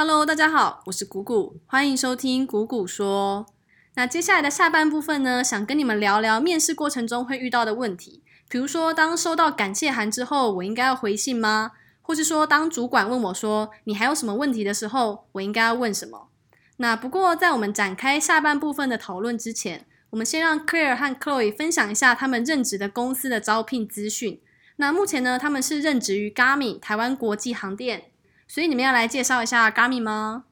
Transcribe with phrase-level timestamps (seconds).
[0.00, 3.46] Hello，大家好，我是谷谷，欢迎收听谷谷说。
[3.96, 11.72] 那接下来的下半部分呢，想跟你们聊聊面试过程中会遇到的问题，比如说当收到感谢函之后，我应该要回信吗？
[12.00, 16.28] 或是说当主管问我说你还有什么问题的时候，我应该要问什么？
[16.76, 24.40] 那不过在我们展开下半部分的讨论之前，我们先让 Claire 和 Chloe 分享一下他们任职的公司的招聘资讯。
[24.76, 28.12] 那目前呢，他们是任职于 Gami 台湾国际航电。
[28.48, 30.44] 所以你们要来介绍一下 Gami 吗？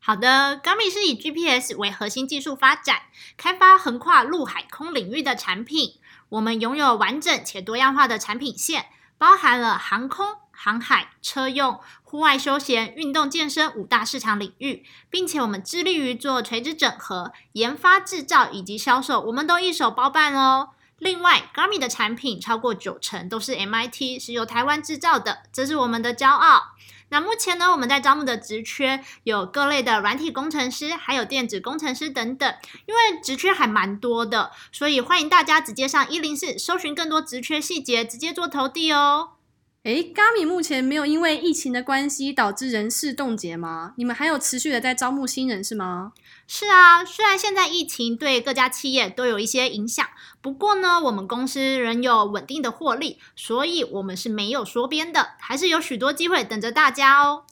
[0.00, 3.02] 好的，Gami 是以 GPS 为核心技术发展，
[3.36, 5.94] 开发横跨陆海空领域的产品。
[6.30, 8.86] 我们拥有完整且多样化的产品线，
[9.18, 20.70] 包含了航空、航海、车用、户外休闲、运动健身五大市场领域，并且我们致力于做垂直整合、研发、制造以及销售，我们都一手包办哦。
[20.98, 26.74] 另外，Gami 的产品超过九成都是 MIT，是由台湾制造的，这是我们的骄傲。
[27.14, 32.52] 那目前呢，我们在招募的职缺有各类的软体工程师，还有电子工程师等等。
[32.86, 39.28] 因为职缺还蛮多的，所以欢迎大家直接上一零四搜寻更多职缺细节，直接做投递哦。
[39.84, 43.92] 诶 g a m i 目前没有因为疫情的关系导致人事冻结吗？
[43.96, 46.14] 你们还有持续的在招募新人是吗？
[46.46, 50.06] 是啊，虽然现在疫情对各家企业都有一些影响，
[50.42, 57.44] 不过呢，我们公司仍有稳定的获利，所以我们是没有缩编的，还是有许多机会等着大家哦。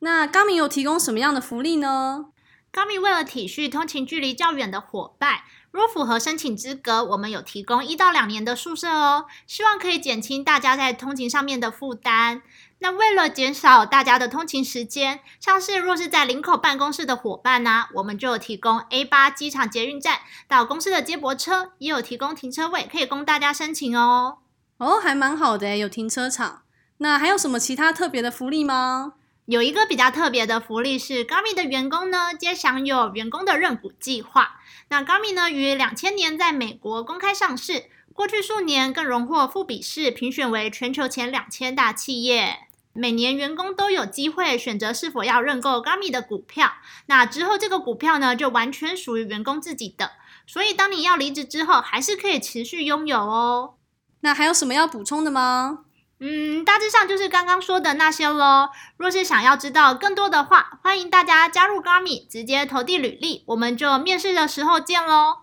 [0.00, 2.26] 那高明有提供什么样的福利呢
[2.72, 5.42] m i 为了体恤通勤距离较远的伙伴。
[5.70, 12.42] 若符合申请资格，我们有提供一到两年的宿舍哦，希望可以减轻大家在通勤上面的负担。
[12.80, 24.38] 那为了减少大家的通勤时间，像是若是在林口办公室的伙伴呢，我们就有提供 A 八机场捷运站到公司的接驳车，也有提供停车位可以供大家申请哦。
[24.76, 26.62] 哦，还蛮好的有停车场。
[26.98, 29.14] 那还有什么其他特别的福利吗？
[29.46, 34.60] 有一个比较特别的福利是，Gami 的员工呢，皆享有员工的认股计划。
[34.88, 42.60] 那 Gami 呢，于两千年在美国公开上市，过去数年更荣获富比士评选为全球前两千大企业。
[42.94, 46.72] 每年员工都有机会选择是否要认购 Gami 的股票，
[47.06, 50.12] 那之后这个股票呢，就完全属于员工自己的。
[50.46, 53.74] 所以当你要离职之后，还是可以持续拥有哦。
[54.20, 55.80] 那还有什么要补充的吗？
[56.20, 58.68] 嗯，大致上就是刚刚说的那些喽。
[58.96, 65.38] 若是想要知道更多的话，欢迎大家加入 Gami，直接投递履历，我们就面试的时候见喽。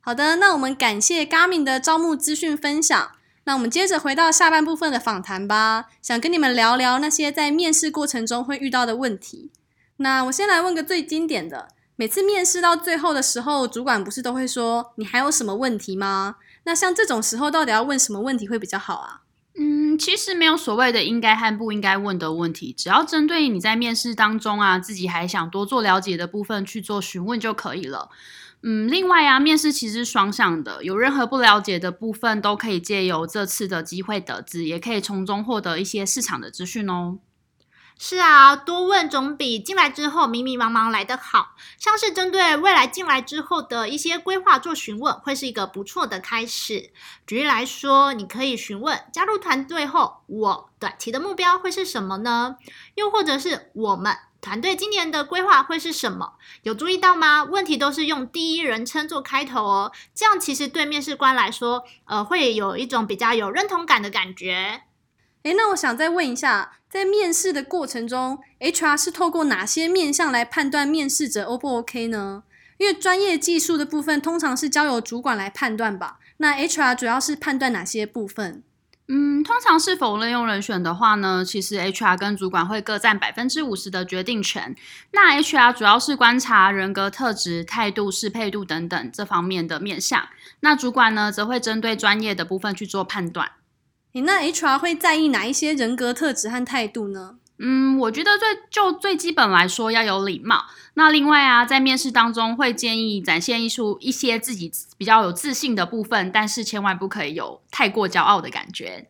[0.00, 3.12] 好的，那我们感谢 Gami 的招募资讯分享。
[3.44, 9.50] 那我们接着回到下半部分的访谈吧，想跟你们聊聊那些在面试过程中会遇到的问题。
[9.98, 16.36] 那我先来问个最经典的，每次面试到最后的时候，主管不是都会说你还有什么问题吗？
[16.64, 19.20] 那像这种时候，到底要问什么问题会比较好啊？
[19.56, 28.08] 嗯，其实没有所谓的应该和不应该问的问题，只要针对你在面试当中啊，自己还想多做了解的部分去做询问就可以了。
[28.66, 37.18] 嗯，另外啊，面试其实是双向的，有任何不了解的部分，都可以借由这次的机会得知，也可以从中获得一些市场的资讯哦。
[37.98, 41.54] 是啊，多问总比进来之后迷迷茫茫来得好。
[41.78, 46.90] 像是针对未来进来之后的一些规划做询问，会是一个不错的开始。
[47.26, 52.56] 举例来说，你可以询问加入团队后，我短期的目标会是什么呢？
[52.94, 56.34] 又或者是我们团队今年的规划会是什么？
[56.64, 57.44] 有注意到吗？
[57.44, 64.82] 问题都是用第一人称做开头哦，这样其实对面试官来说，呃，会有一种比较有认同感的感觉。
[65.44, 72.42] 诶，那我想再问一下，在面试的过程中，HR 是透过哪些面向来判断面试者 O 不 OK 呢？
[72.76, 76.18] 因为专业技术的部分通常是交由主管来判断吧。
[76.36, 78.62] 那 HR 主要是判断哪些部分？
[79.06, 84.74] 嗯，通常是否任用人选的话呢，其实 HR 跟主管会各占百分之五十的决定权。
[85.12, 90.26] 那 HR 主要是观察人格特质、态度、适配度等等这方面的面相。
[90.60, 93.52] 那主管呢，则会针对专业的部分去做判断。
[94.12, 97.36] 你那 HR 会在意哪一些人格特质和态度呢？
[97.58, 100.64] 嗯，我觉得最就最基本来说要有礼貌。
[100.94, 109.08] 那另外啊，在面试当中会建议展现一出一些自己比较有自信的部分，但是千万不可以有太过骄傲的感觉。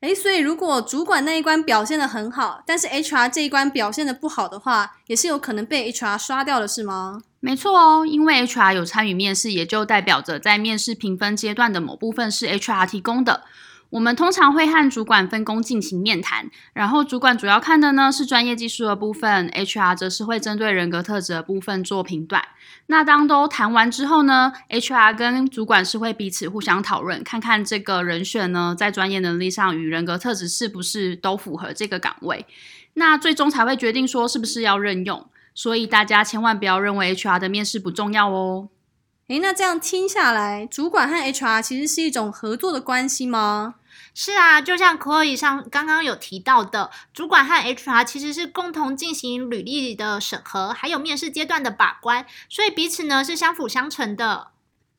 [0.00, 7.22] 诶，所以如果主管那一关表现的很好，但是 HR 这一关表现的不好的话，也是有可能被 HR 刷掉的，是吗？
[7.40, 13.44] 没错哦，因为 HR 有参与面试，也就代表着在面试评分阶段的某部分是 HR 提供的。
[13.96, 22.44] 我们通常会和主管分工进行面谈，然后主管主要看的呢是专业技术的部分，HR 则是会针对人格特质的部分做评断。
[22.88, 32.44] 那当都谈完之后呢，HR 跟主管是会彼此互相讨论，看看这个人选呢在专业能力上与人格特质是不是都符合这个岗位，
[32.92, 35.26] 那最终才会决定说是不是要任用。
[35.54, 38.68] 所以大家千万不要认为 HR 的面试不重要哦。
[39.28, 43.76] 诶，那这样听下来，主管和 HR 其实是一种合作的关系吗？
[44.18, 54.52] 是啊，就像 Chloe 上刚刚有提到的，主管和 HR 其实是共同进行履历的审核，还有面试阶段的把关，所以彼此呢是相辅相成的。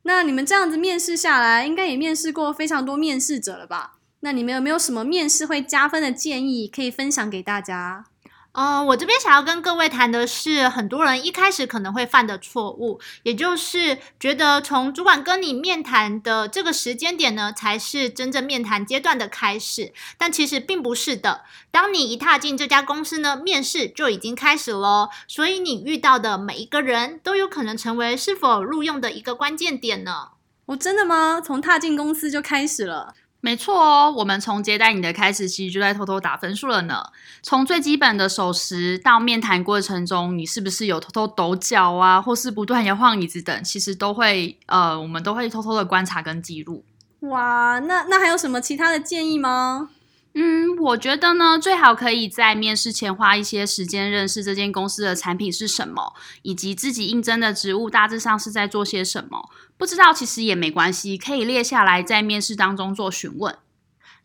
[0.04, 3.96] 那你们这样子面试下来，应该也面试过非常多面试者了吧？
[4.20, 8.06] 那你们有没有什么面试会加分的建议可以分享给大家？
[8.54, 19.94] 呃，我这边想要跟各位谈的是，很多人一开始可能会犯的错误，也就是觉得从主管跟你面谈的这个时间点呢，才是真正面谈阶段的开始。
[20.18, 25.10] 但其实并不是的，当你一踏进这家公司呢，面试就已经开始了。
[25.28, 30.30] 所以你遇到的每一个人都有可能成为是否录用的一个关键点呢。
[30.66, 31.40] 哦，真的吗？
[31.40, 33.14] 从踏进公司就开始了？
[33.40, 37.04] 没错哦，我们从接待你的开始，其实就在偷偷打分数了呢。
[37.42, 46.84] 从最基本的守时到面谈过程中，你是不是有偷偷抖脚啊，或是不断摇晃椅子等，其实都会呃，我们都会偷偷的观察跟记录。
[47.22, 49.90] 哇，那那还有什么其他的建议吗？
[50.40, 56.14] 嗯，我觉得呢，最好可以在面试前花一些时间认识这间公司的产品是什么，
[56.44, 59.50] 以及自己应征的职务大致上是在做些什么。
[59.78, 63.58] 不知道其实也没关系，可以列下来，在面试当中做询问。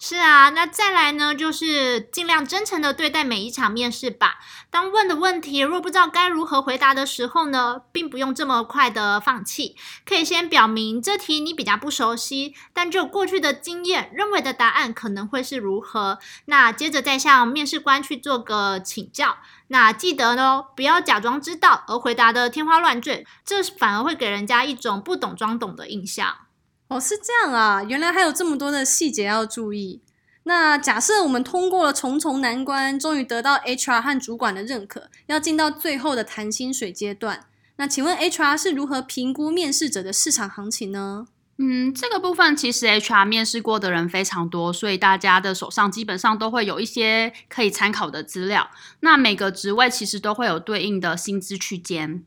[0.04, 4.40] 是啊，那再来呢，就是尽量真诚的对待每一场面试吧。
[4.68, 16.18] 当问的问题若不知道该如何回答的时候呢，并不用这么快的放弃，可以先表明这题你比较不熟悉，但就过去的经验，认为的答案可能会是如何。
[16.46, 19.36] 那接着再向面试官去做个请教。
[19.68, 26.38] 那记得呢，不要假装知道而回答的天花乱坠，这反而会给人家一种不懂装懂的印象。
[26.92, 30.02] 哦，是这样啊，原来还有这么多的细节要注意。
[30.42, 37.46] 那假设我们通过了重重难关，终于得到 HR 和主管的认可，要进到最后的谈薪水阶段。
[37.76, 41.26] 那请问 HR 是如何评估面试者的市场行情呢？
[41.56, 48.68] 嗯，这个部分其实 HR 面试过的人非常多，所以大家的手上基本上都会有一些可以参考的资料。
[49.00, 52.24] 那每个职位其实都会有对应的薪资区间。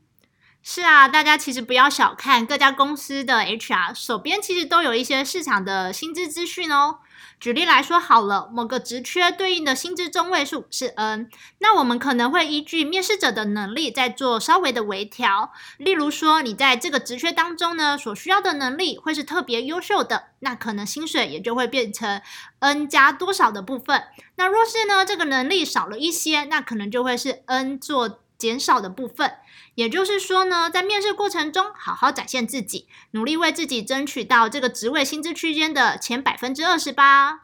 [0.67, 6.97] 是啊，大家其实不要小看各家公司的 HR 手边，其实都有一些市场的薪资资讯哦。
[7.39, 11.29] 举例来说，好了，某个职缺对应的薪资中位数是 N，
[11.59, 15.51] 那我们可能会依据面试者的能力再做稍微的微调。
[15.77, 22.19] 例如说，你在这个职缺当中呢，所需要的能力会是特别优秀的，那可能薪水也就会变成
[22.57, 24.05] N 加多少的部分。
[24.37, 29.31] 那若是呢，这个能力少了一些，那可能就会是 N 做减少的部分。
[29.75, 37.41] 也就是说呢，在面试过程中，好好展现自己，努力为自己争取到这个职位薪资区间的前百分之二十八。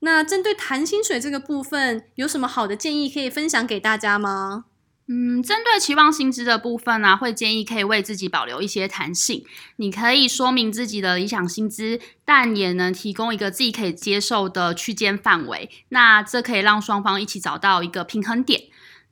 [0.00, 4.66] 那针对谈薪水这个部分，有什么好的建议可以分享给大家吗？
[5.06, 9.44] 嗯，针对期望薪资的部分呢，会建议可以为自己保留一些弹性。
[9.76, 15.68] 你可以说明自己的理想薪资，但也能提供一个自己可以接受的区间范围。
[15.90, 18.62] 那这可以让双方一起找到一个平衡点。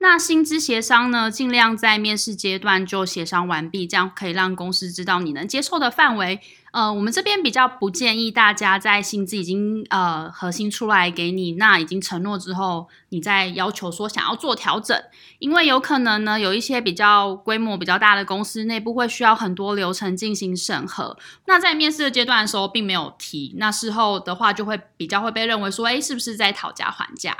[0.02, 6.40] 那薪资协商呢，尽量在面试阶段就协商完毕，这样可以让公司知道你能接受的范围。
[6.72, 15.00] 呃，我们这边比较不建议大家在薪资已经呃核心出来给你，那已经承诺之后，你再要求说想要做调整，
[15.38, 21.16] 因为有可能呢，有一些比较规模比较大的公司内部会需要很多流程进行审核。
[21.46, 27.36] 那在面试的阶段的时候，并没有提，那事后的话就会比较会被认为说，哎，是不是在讨价还价？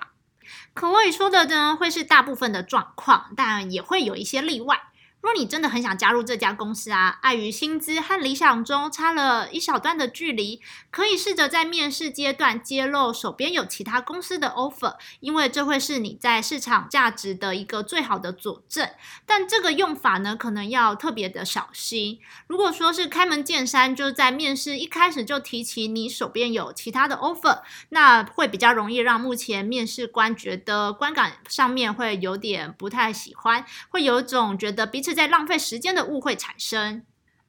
[0.75, 4.81] 可我以说的呢，会是大部分的状况，但也会有一些例外。
[5.23, 10.61] 若你真的很想加入这家公司啊，碍于薪资和理想中差了一小段的距离，
[10.91, 18.91] 可以试着在面试阶段揭露手边有其他公司的 offer，因为这会是你在市场价值的一个最好的佐证。
[19.25, 22.19] 但这个用法呢，可能要特别的小心。
[22.49, 27.61] 如果说是开门见山，就是在面试一开始就提起你手边有其他的 offer，
[27.91, 35.12] 那会比较容易让目前面试官觉得观感上面会有点不太喜欢，会有种觉得彼此。
[35.15, 37.03] 在浪费时间的误会产生，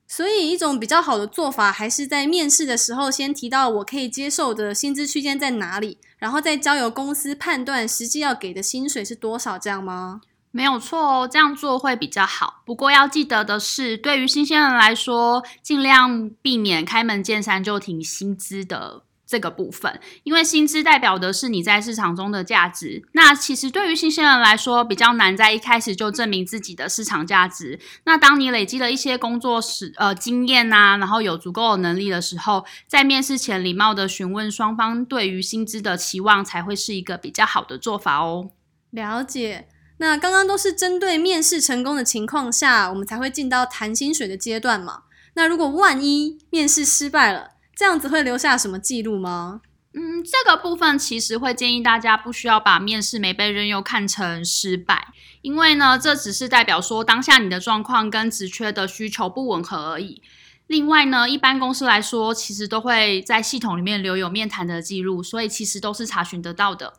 [0.08, 10.22] 所以一种比较好的做法，还是在面试的时候先提到我可以接受的薪资区间在哪里，然后再交由公司判断实际要给的薪水是多少，这样吗？
[10.52, 12.62] 没有错哦，这样做会比较好。
[12.64, 19.04] 不过要记得的是，对于新鲜人来说，尽量避免开门见山就提薪资的。
[19.34, 23.04] 这个部分，因为薪资代表的是你在市场中的价值。
[23.14, 27.80] 那其实对于新鲜人来说，比较难在一开始就证明自己的市场价值。
[28.04, 38.52] 那当你累积了一些工作时呃经验呐，然后有足够的能力的时候，在面试前礼貌的询问双方对于薪资的期望，才会是一个比较好的做法哦。
[38.92, 39.68] 了解。
[39.98, 45.04] 那刚刚都是针对面试成功的情况下，我们才会进到谈薪水的阶段嘛。
[45.36, 49.62] 那如果万一面试失败了，这样子会留下什么记录吗？
[49.96, 55.10] 嗯，这个部分其实会建议大家不需要把面试没被任用看成失败，
[55.44, 60.22] 因为呢，这只是代表说当下你的状况跟职缺的需求不吻合而已。
[60.66, 66.94] 另外呢，一般公司来说，其实都会在系统里面留有面谈的记录，所以其实都是查询得到的。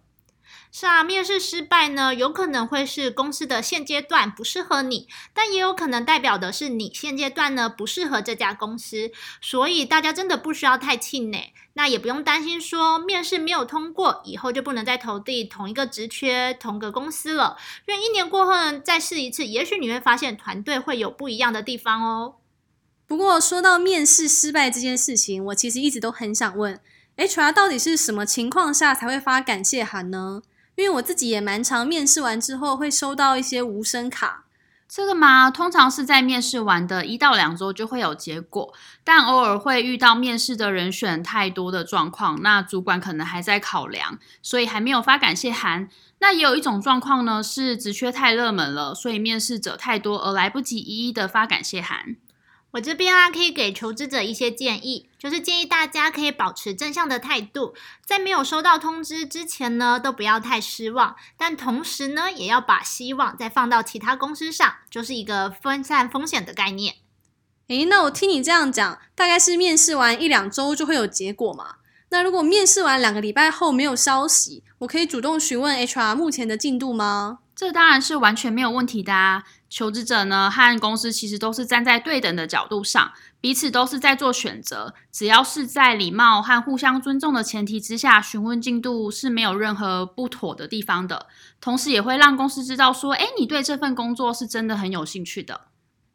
[0.76, 22.34] 是啊，面试失败呢，有可能会是公司的现阶段不适合你，但也有可能代表的是你现阶段呢不适合这家公司，所以大家真的不需要太气馁，那也不用担心说面试没有通过以后就不能再投递同一个职缺、同个公司了，因为一年过后呢再试一次，也许你会发现团队会有不一样的地方哦。
[23.06, 26.80] 不过说到面试失败这件事情，我其实一直都很想问
[27.16, 30.42] ，HR 到底是什么情况下才会发感谢函呢？
[30.76, 34.44] 因为我自己也蛮常面试完之后会收到一些无声卡，
[34.88, 45.88] 这个嘛，通常是在面试完的一到两周就会有结果，但偶尔会遇到面试的人选太多的状况，那主管可能还在考量，所以还没有发感谢函。
[46.18, 52.16] 那也有一种状况呢，是职缺太热门了，所以面试者太多而来不及一一的发感谢函。
[52.74, 57.72] 我这边啊，可以给求职者一些建议，就是建议大家可以保持正向的态度，
[58.04, 66.96] 在没有收到通知之前呢，都不要太失望，但同时呢，也要把希望再放到其他公司上，就是一个分散风险的概念。
[67.68, 71.76] 诶，那我听你这样讲，大概是面试完一两周就会有结果嘛？
[72.08, 77.38] 那如果面试完两个礼拜后没有消息，我可以主动询问 HR 目前的进度吗？
[77.56, 79.44] 这当然是完全没有问题的啊！
[79.70, 84.94] 求职者呢和公司其实都是站在对等的角度上，彼此都是在做选择。
[85.12, 91.26] 只要是在礼貌和互相尊重的前提之下，询问进度是没有任何不妥的地方的。
[91.60, 95.62] 同时也会让公司知道说，哎，你对这份工作是真的很有兴趣的。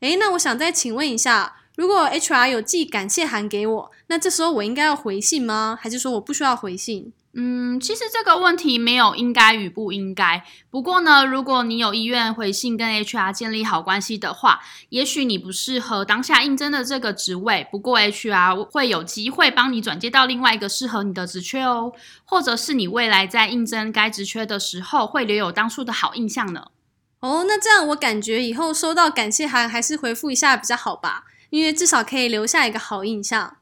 [0.02, 5.78] 诶，那我想再请问一下，如果 HR 有寄感谢函给我，那这时候我应该要回信吗？
[5.82, 7.12] 还是说我不需要回信？
[7.34, 10.44] 嗯，其实这个问题没有应该与不应该。
[10.72, 14.60] 不过呢，如果你有意愿回信跟 HR 建立好关系的话，
[14.90, 21.94] 也许你不适合当下应征的这个职位，不过 HR 会有机会帮你转接到另外一个适合你的职缺哦，
[22.26, 26.70] 或者是你未来在应征该职缺的时候会留有当初的好印象呢。
[27.20, 33.58] 哦，那这样我感觉以后收到感谢函还是回复一下比较好吧，因为至少可以留下一个好印象。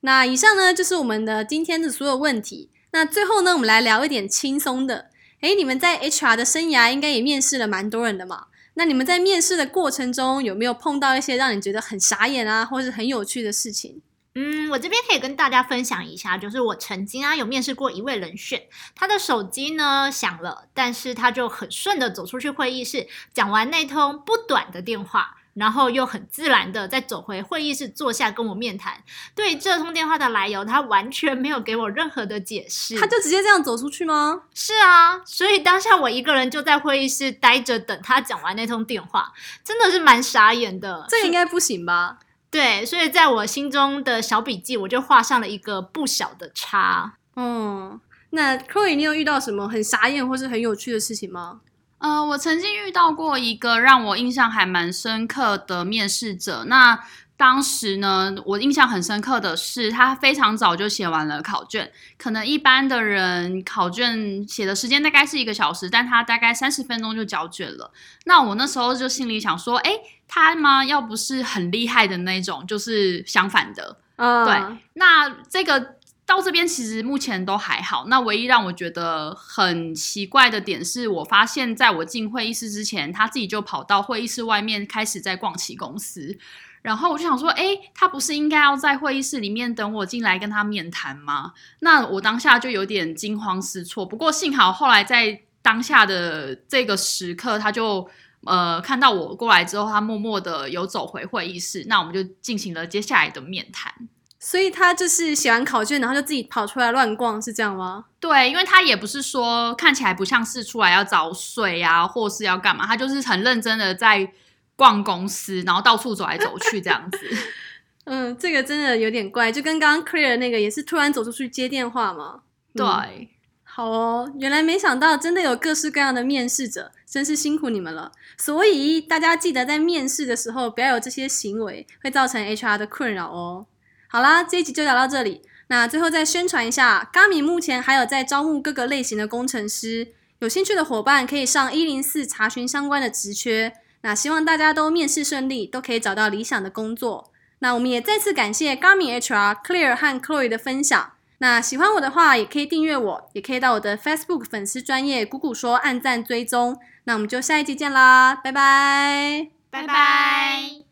[0.00, 2.68] 那以上呢就是我们的今天的所有问题。
[2.92, 5.10] 那最后呢，我们来聊一点轻松的。
[5.40, 8.46] 诶，你们在 HR 的生涯应该也面试了蛮多人的嘛？
[8.74, 14.02] 那你们在面试的过程中有没有碰到一些让你觉得很傻眼啊，或是很有趣的事情？
[14.34, 18.62] 嗯，我这边可以跟大家分享一下，就是我曾经啊有面试过一位人选，
[18.94, 25.37] 他的手机呢响了，但是他就很顺的走出去会议室，讲完那通不短的电话。
[25.58, 29.02] 然后又很自然的再走回会议室坐下跟我面谈。
[29.34, 32.98] 对这通电话的来由，他完全没有给我任何的解释。
[32.98, 34.42] 他就直接这样走出去吗？
[34.54, 39.32] 是啊，所以当下我一个人就在会议室待着，等他讲完那通电话，
[39.64, 41.04] 真的是蛮傻眼的。
[41.08, 42.18] 这应该不行吧？
[42.50, 47.14] 对，所以在我心中的小笔记，我就画上了一个不小的叉。
[47.36, 48.00] 嗯，
[48.30, 51.60] 那 Chloe，你有遇到什么很傻眼或是很有趣的事情吗？
[51.98, 56.64] 呃，我曾经遇到过一个让我印象还蛮深刻的面试者。
[56.66, 56.98] 那
[57.36, 61.90] 当时呢，我印象很深刻的是，他非常早就写完了考卷。
[62.16, 67.90] 可能一般的人考卷写的时间大概是一个小时，但他大概三十分钟就交卷了。
[68.24, 69.92] 那我那时候就心里想说，哎，
[70.26, 70.84] 他吗？
[70.84, 73.96] 要不是很厉害的那种，就是相反的。
[74.16, 74.78] 嗯，对。
[74.94, 75.97] 那这个。
[76.28, 78.04] 到这边其实目前都还好。
[78.08, 86.38] 那唯一让我觉得很奇怪的点是，我发现在我进会议室之前，他自己就跑到会议室外面开始在逛起公司。
[86.82, 91.54] 然后我就想说，哎，他不是应该要在会议室里面等我进来跟他面谈吗？
[91.80, 94.04] 那我当下就有点惊慌失措。
[94.04, 98.06] 不过幸好后来在当下的这个时刻，他就
[98.44, 101.86] 呃看到我过来之后，他默默的有走回会议室。
[101.88, 104.08] 那我们就进行了接下来的面谈。
[104.50, 108.06] 所以他就是写完考卷，然后就自己跑出来乱逛，是这样吗？
[108.18, 114.32] 对，因为他也不是说看起来不像是出来要找水啊，或是要干嘛，他就是很认真的在
[114.74, 117.18] 逛公司，然后到处走来走去这样子。
[118.06, 122.40] 嗯，这个真的有点怪，就跟刚刚 Clear 那个也是突然走出去接电话嘛。
[122.74, 123.28] 对，
[123.64, 128.12] 好哦，原来没想到真的有各式各样的面试者，真是辛苦你们了。
[128.38, 133.66] 所以大家记得在面试的时候不要有这些行为，会造成 HR 的困扰哦。
[134.08, 135.42] 好啦，这一集就聊到这里。
[135.68, 143.74] 那最后再宣传一下，Gami 目前还有在招募各个类型的工程师，有兴趣的伙伴可以上一零四查询相关的职缺。
[144.00, 147.30] 那希望大家都面试顺利，都可以找到理想的工作。
[147.58, 151.12] 那我们也再次感谢 g a m i HR Clear 和 Chloe 的分享。
[151.38, 156.78] 那喜欢我的话，也可以订阅我，也可以到我的 Facebook 粉丝专业谷谷说按赞追踪。
[157.04, 160.87] 那我们就下一集见啦，拜拜，拜拜。